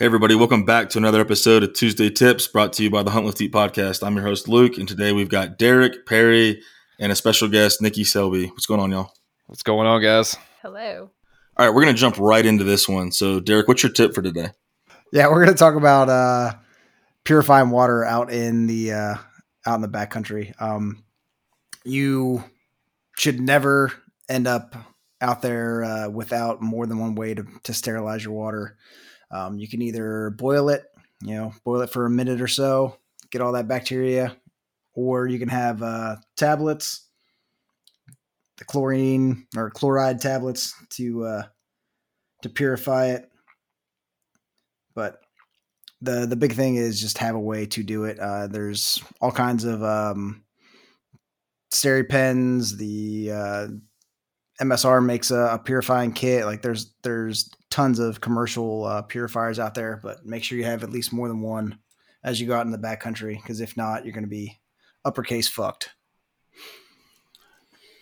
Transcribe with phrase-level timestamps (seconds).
[0.00, 3.10] Hey, everybody, welcome back to another episode of Tuesday Tips brought to you by the
[3.10, 4.02] Hunt Lift Eat podcast.
[4.02, 6.62] I'm your host, Luke, and today we've got Derick, Perry,
[6.98, 8.46] and a special guest, Nikki Selby.
[8.46, 9.12] What's going on, y'all?
[9.44, 10.38] What's going on, guys?
[10.62, 11.10] Hello.
[11.54, 13.12] All right, we're going to jump right into this one.
[13.12, 14.52] So, Derick, what's your tip for today?
[15.12, 16.54] Yeah, we're going to talk about uh,
[17.24, 19.14] purifying water out in the uh,
[19.66, 20.58] out in the backcountry.
[20.58, 21.04] Um,
[21.84, 22.42] you
[23.18, 23.92] should never
[24.30, 24.74] end up
[25.20, 28.78] out there uh, without more than one way to, to sterilize your water.
[29.30, 30.84] Um, you can either boil it,
[31.22, 32.96] you know, boil it for a minute or so,
[33.30, 34.36] get all that bacteria,
[34.94, 37.08] or you can have uh, tablets,
[38.58, 41.42] the chlorine or chloride tablets to uh,
[42.42, 43.30] to purify it.
[44.94, 45.20] But
[46.00, 48.18] the the big thing is just have a way to do it.
[48.18, 50.42] Uh, there's all kinds of um,
[51.72, 52.76] SteriPens.
[52.76, 53.68] The uh,
[54.64, 56.44] MSR makes a, a, purifying kit.
[56.44, 60.82] Like there's there's tons of commercial uh, purifiers out there, but make sure you have
[60.82, 61.78] at least more than one
[62.22, 64.60] as you go out in the backcountry, because if not, you're going to be
[65.04, 65.90] uppercase fucked.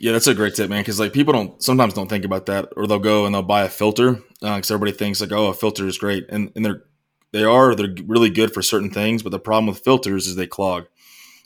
[0.01, 0.81] Yeah, that's a great tip, man.
[0.81, 3.63] Because like people don't sometimes don't think about that, or they'll go and they'll buy
[3.63, 6.85] a filter because uh, everybody thinks like, oh, a filter is great, and and they're
[7.33, 10.47] they are they're really good for certain things, but the problem with filters is they
[10.47, 10.87] clog.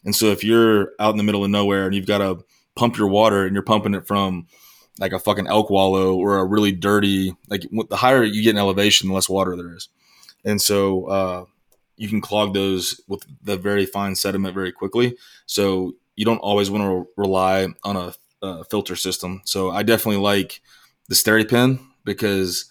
[0.04, 2.96] And so if you're out in the middle of nowhere and you've got to pump
[2.96, 4.46] your water and you're pumping it from
[4.98, 8.58] like a fucking elk wallow or a really dirty like the higher you get in
[8.58, 9.88] elevation the less water there is.
[10.44, 11.44] And so uh,
[11.96, 15.16] you can clog those with the very fine sediment very quickly.
[15.46, 19.42] So you don't always want to rely on a, a filter system.
[19.44, 20.60] So i definitely like
[21.08, 22.66] the SteriPen because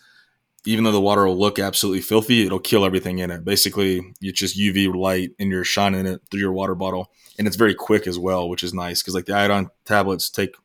[0.66, 3.44] even though the water will look absolutely filthy it'll kill everything in it.
[3.44, 7.12] Basically it's just uv light and you're shining it through your water bottle.
[7.40, 10.56] And it's very quick as well which is nice because like the iodine tablets take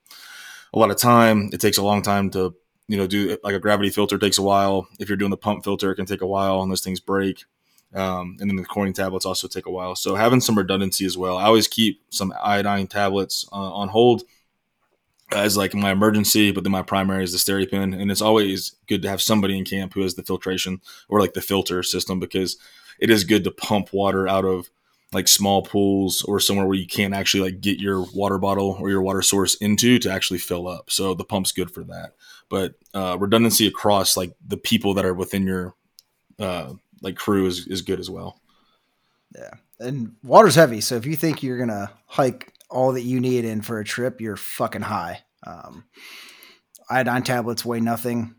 [0.77, 1.51] a lot of time.
[1.53, 2.55] It takes a long time to
[2.87, 4.87] you know do like a gravity filter takes a while.
[5.01, 7.45] If you're doing the pump filter, it can take a while, and those things break.
[7.95, 9.97] Um, and then the chlorine tablets also take a while.
[9.97, 11.39] So having some redundancy as well.
[11.39, 14.25] I always keep some iodine tablets uh, on hold
[15.33, 19.03] as like my emergency, but then my primary is the SteriPen, and it's always good
[19.03, 22.59] to have somebody in camp who has the filtration or like the filter system because
[22.99, 24.69] it is good to pump water out of
[25.13, 28.91] like small pools or somewhere where you can't actually like get your water bottle or
[28.91, 30.91] your water source into to actually fill up.
[30.91, 32.15] So the pump's good for that.
[32.49, 35.75] But uh, redundancy across like the people that are within your
[36.39, 38.41] uh, like crew is, is good as well.
[39.35, 39.51] Yeah.
[39.79, 40.81] And water's heavy.
[40.81, 43.85] So if you think you're going to hike all that you need in for a
[43.85, 45.23] trip, you're fucking high.
[45.47, 45.85] Um,
[46.91, 48.35] iodine tablets weigh nothing.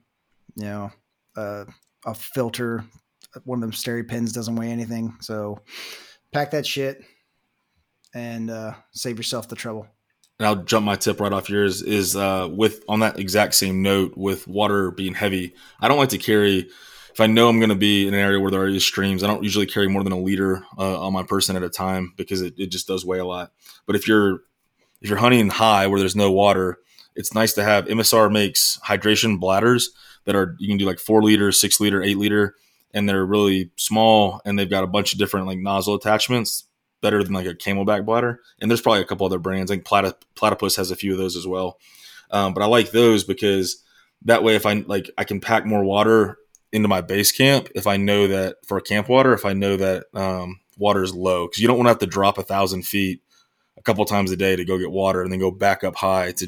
[0.55, 0.91] You know,
[1.35, 1.66] uh,
[2.05, 2.84] a filter,
[3.44, 5.16] one of them SteriPens doesn't weigh anything.
[5.22, 5.59] So
[6.32, 7.04] pack that shit
[8.14, 9.88] and uh, save yourself the trouble.
[10.40, 13.82] And I'll jump my tip right off yours is uh, with on that exact same
[13.82, 15.56] note with water being heavy.
[15.80, 16.70] I don't like to carry
[17.12, 19.24] if I know I'm going to be in an area where there are streams.
[19.24, 22.14] I don't usually carry more than a liter uh, on my person at a time
[22.16, 23.52] because it, it just does weigh a lot.
[23.88, 24.42] But if you're
[25.02, 26.78] if you're hunting high where there's no water,
[27.16, 29.90] it's nice to have MSR makes hydration bladders
[30.26, 32.54] that are you can do like four liter, six liter, eight liter
[32.94, 36.66] and they're really small and they've got a bunch of different like nozzle attachments
[37.02, 38.42] better than like a CamelBak bladder.
[38.59, 41.46] And there's probably a couple other brands like platypus has a few of those as
[41.46, 41.80] well.
[42.31, 43.84] Um, but i like those because
[44.26, 46.38] that way if i like i can pack more water
[46.74, 50.08] into my base camp if i know that for camp water if i know that
[50.14, 51.47] um, water is low.
[51.47, 53.22] Because you don't want to have to drop a thousand feet
[53.78, 56.31] a couple times a day to go get water and then go back up high
[56.34, 56.47] to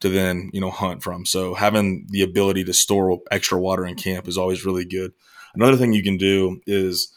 [0.00, 1.26] to then you know hunt from.
[1.26, 5.12] So having the ability to store extra water in camp is always really good
[5.54, 7.12] Another thing you can do is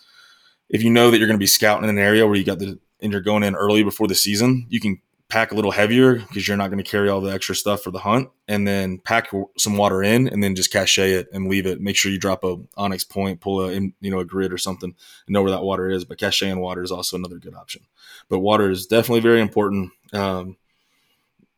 [0.70, 2.60] if you know that you're going to be scouting in an area where you got
[2.60, 5.00] the and you're going in early before the season, you can
[5.30, 7.92] pack a little heavier because you're not going to carry all the extra stuff for
[7.92, 11.66] the hunt and then pack some water in and then just cache it and leave
[11.66, 11.82] it.
[11.82, 14.90] Make sure you drop a onX point pull a you know a grid or something
[15.28, 17.82] and know where that water is but caching water is also another good option.
[18.30, 19.92] But water is definitely very important.
[20.14, 20.58] Um,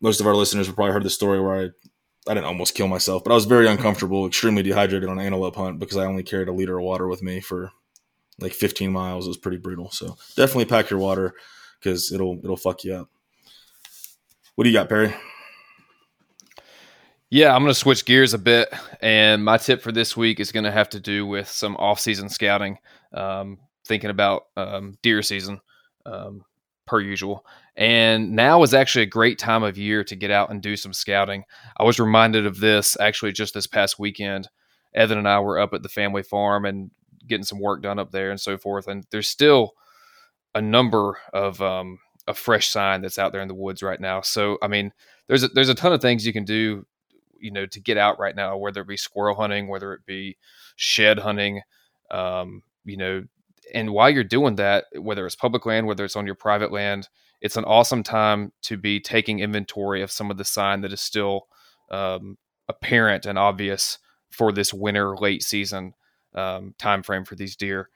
[0.01, 1.69] most of our listeners have probably heard the story where i
[2.27, 5.55] I didn't almost kill myself, but I was very uncomfortable, extremely dehydrated on an antelope
[5.55, 7.71] hunt because I only carried a liter of water with me for
[8.39, 9.25] like 15 miles.
[9.25, 9.91] It was pretty brutal.
[9.91, 11.33] So definitely pack your water
[11.79, 13.09] because it'll it'll fuck you up.
[14.55, 15.13] What do you got, Perry?
[17.29, 18.69] Yeah, I'm going to switch gears a bit,
[19.01, 22.29] and my tip for this week is going to have to do with some off-season
[22.29, 22.77] scouting.
[23.11, 25.59] Um, thinking about um, deer season,
[26.05, 26.45] um,
[26.85, 27.45] per usual.
[27.77, 30.93] And now is actually a great time of year to get out and do some
[30.93, 31.43] scouting.
[31.77, 34.47] I was reminded of this actually just this past weekend.
[34.93, 36.89] Evan and I were up at the family farm and
[37.27, 38.87] getting some work done up there and so forth.
[38.87, 39.73] And there's still
[40.53, 44.21] a number of um, a fresh sign that's out there in the woods right now.
[44.21, 44.93] So I mean,
[45.27, 46.85] there's a, there's a ton of things you can do,
[47.39, 50.37] you know, to get out right now, whether it be squirrel hunting, whether it be
[50.77, 51.61] shed hunting,
[52.09, 53.23] um, you know,
[53.73, 57.09] and while you're doing that, whether it's public land, whether it's on your private land,
[57.45, 60.99] it's an awesome time to be taking inventory of some of the sign that is
[60.99, 61.45] still
[61.91, 63.99] um, apparent and obvious
[64.31, 65.93] for this winter late season
[66.33, 67.89] um, time frame for these deer.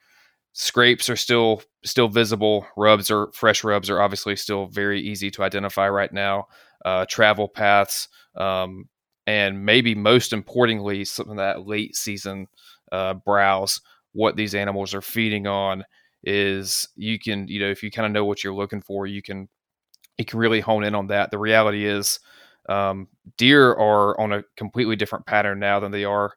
[0.52, 2.64] Scrapes are still still visible.
[2.76, 6.46] Rubs or fresh rubs are obviously still very easy to identify right now.
[6.84, 8.06] Uh, travel paths,
[8.36, 8.88] um,
[9.26, 12.46] and maybe most importantly, some of that late season
[12.92, 13.80] uh, browse.
[14.12, 15.84] What these animals are feeding on
[16.22, 19.22] is you can you know if you kind of know what you're looking for, you
[19.22, 19.48] can
[20.18, 21.30] you can really hone in on that.
[21.30, 22.20] The reality is
[22.68, 26.34] um, deer are on a completely different pattern now than they are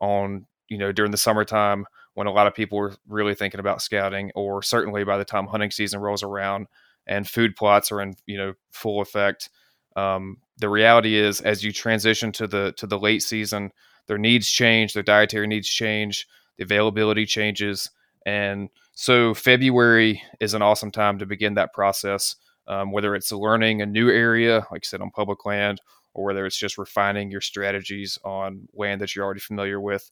[0.00, 3.82] on you know during the summertime when a lot of people were really thinking about
[3.82, 6.66] scouting, or certainly by the time hunting season rolls around
[7.06, 9.50] and food plots are in you know full effect.
[9.96, 13.72] Um, the reality is, as you transition to the to the late season,
[14.06, 16.26] their needs change, their dietary needs change,
[16.56, 17.90] the availability changes,
[18.26, 22.36] and so February is an awesome time to begin that process
[22.66, 25.80] um, whether it's learning a new area, like I said, on public land,
[26.14, 30.10] or whether it's just refining your strategies on land that you're already familiar with.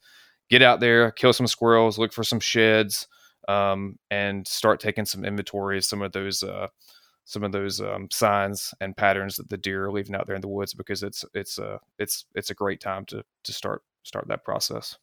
[0.49, 3.07] Get out there, kill some squirrels, look for some sheds,
[3.49, 6.69] um, and start taking some inventory of some of those uh,
[7.25, 10.41] some of those um, signs and patterns that the deer are leaving out there in
[10.41, 13.83] the woods because it's it's a uh, it's it's a great time to to start
[14.03, 14.99] start that process.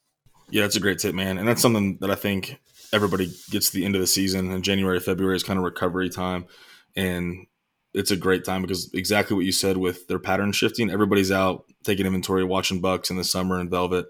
[0.50, 2.60] Yeah, that's a great tip, man, and that's something that I think
[2.94, 6.10] everybody gets to the end of the season and January, February is kind of recovery
[6.10, 6.46] time
[6.96, 7.46] and
[7.94, 10.90] it's a great time because exactly what you said with their pattern shifting.
[10.92, 14.06] Everybody's out taking inventory, watching bucks in the summer and velvet,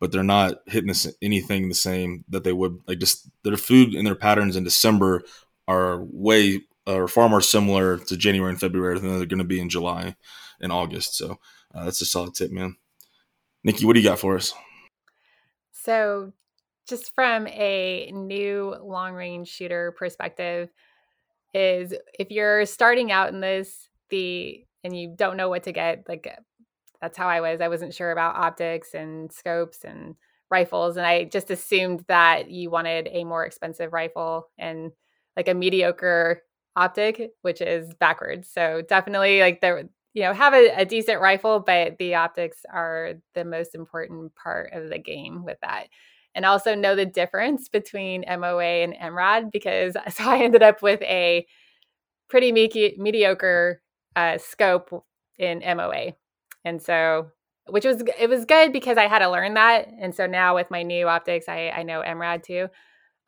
[0.00, 2.78] but they're not hitting this, anything the same that they would.
[2.86, 5.22] Like just their food and their patterns in December
[5.68, 9.60] are way or far more similar to January and February than they're going to be
[9.60, 10.16] in July
[10.60, 11.16] and August.
[11.16, 11.38] So
[11.74, 12.76] uh, that's a solid tip, man.
[13.62, 14.52] Nikki, what do you got for us?
[15.88, 16.34] So,
[16.86, 20.68] just from a new long range shooter perspective,
[21.54, 26.04] is if you're starting out in this the and you don't know what to get
[26.08, 26.40] like uh,
[27.00, 27.60] that's how I was.
[27.60, 30.16] I wasn't sure about optics and scopes and
[30.50, 34.92] rifles and I just assumed that you wanted a more expensive rifle and
[35.36, 36.42] like a mediocre
[36.76, 38.50] optic, which is backwards.
[38.52, 43.14] So definitely like the you know have a, a decent rifle, but the optics are
[43.34, 45.88] the most important part of the game with that
[46.34, 51.02] and also know the difference between MOA and MRAD because so I ended up with
[51.02, 51.46] a
[52.28, 53.82] pretty me- mediocre
[54.16, 55.04] uh, scope
[55.38, 56.12] in MOA.
[56.64, 57.28] And so
[57.68, 59.88] which was it was good because I had to learn that.
[60.00, 62.68] And so now with my new optics, I, I know MRAD too.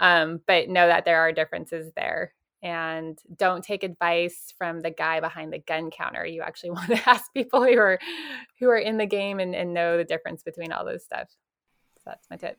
[0.01, 2.33] Um, but know that there are differences there.
[2.63, 6.27] And don't take advice from the guy behind the gun counter.
[6.27, 7.99] You actually want to ask people who are
[8.59, 11.29] who are in the game and, and know the difference between all those stuff.
[11.99, 12.59] So that's my tip.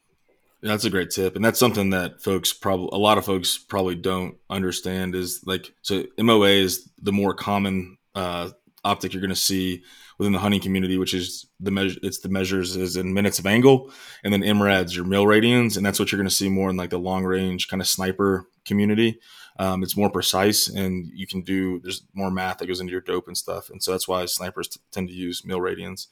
[0.63, 3.95] That's a great tip, and that's something that folks probably a lot of folks probably
[3.95, 8.50] don't understand is like so MOA is the more common uh,
[8.83, 9.83] optic you're going to see
[10.19, 12.00] within the hunting community, which is the measure.
[12.03, 13.92] It's the measures is in minutes of angle,
[14.24, 16.77] and then MRAD's your mil radians, and that's what you're going to see more in
[16.77, 19.19] like the long range kind of sniper community.
[19.60, 23.02] Um, it's more precise, and you can do there's more math that goes into your
[23.02, 26.08] dope and stuff, and so that's why snipers t- tend to use mil radians.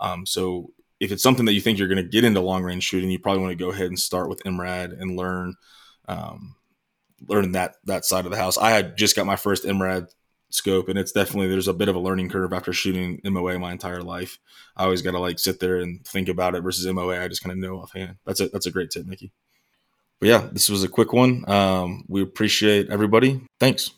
[0.00, 2.84] Um, so if it's something that you think you're going to get into long range
[2.84, 5.54] shooting, you probably want to go ahead and start with MRAD and learn
[6.06, 6.54] um,
[7.28, 8.56] learn that that side of the house.
[8.58, 10.08] I had just got my first MRAD
[10.50, 13.72] scope, and it's definitely there's a bit of a learning curve after shooting MOA my
[13.72, 14.38] entire life.
[14.76, 17.20] I always got to like sit there and think about it versus MOA.
[17.20, 18.16] I just kind of know offhand.
[18.24, 19.32] That's a that's a great tip, Nikki.
[20.22, 21.42] But yeah, this was a quick one.
[21.50, 23.40] Um, we appreciate everybody.
[23.58, 23.90] Thanks.